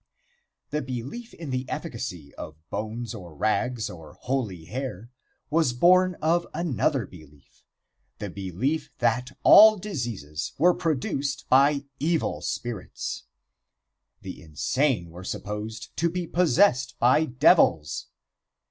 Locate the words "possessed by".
16.25-17.25